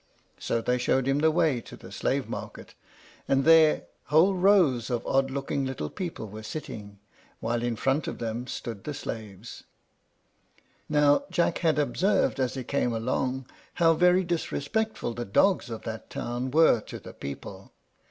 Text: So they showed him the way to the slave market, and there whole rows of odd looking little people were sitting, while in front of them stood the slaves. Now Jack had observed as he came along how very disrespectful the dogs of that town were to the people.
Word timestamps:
So 0.39 0.61
they 0.61 0.79
showed 0.79 1.07
him 1.07 1.19
the 1.19 1.29
way 1.29 1.61
to 1.61 1.75
the 1.77 1.91
slave 1.91 2.27
market, 2.27 2.73
and 3.27 3.45
there 3.45 3.83
whole 4.05 4.33
rows 4.33 4.89
of 4.89 5.05
odd 5.05 5.29
looking 5.29 5.63
little 5.63 5.91
people 5.91 6.27
were 6.27 6.41
sitting, 6.41 6.97
while 7.39 7.61
in 7.61 7.75
front 7.75 8.07
of 8.07 8.17
them 8.17 8.47
stood 8.47 8.83
the 8.83 8.95
slaves. 8.95 9.63
Now 10.89 11.25
Jack 11.29 11.59
had 11.59 11.77
observed 11.77 12.39
as 12.39 12.55
he 12.55 12.63
came 12.63 12.93
along 12.93 13.45
how 13.75 13.93
very 13.93 14.23
disrespectful 14.23 15.13
the 15.13 15.23
dogs 15.23 15.69
of 15.69 15.83
that 15.83 16.09
town 16.09 16.49
were 16.49 16.79
to 16.81 16.97
the 16.97 17.13
people. 17.13 17.71